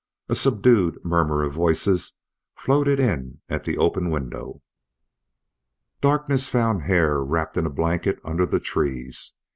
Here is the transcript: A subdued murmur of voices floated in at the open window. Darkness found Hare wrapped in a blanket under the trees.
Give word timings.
A 0.29 0.35
subdued 0.35 0.97
murmur 1.05 1.43
of 1.43 1.53
voices 1.53 2.13
floated 2.55 2.99
in 2.99 3.39
at 3.49 3.65
the 3.65 3.77
open 3.77 4.09
window. 4.09 4.63
Darkness 6.01 6.49
found 6.49 6.81
Hare 6.81 7.23
wrapped 7.23 7.55
in 7.55 7.67
a 7.67 7.69
blanket 7.69 8.19
under 8.23 8.47
the 8.47 8.59
trees. 8.59 9.37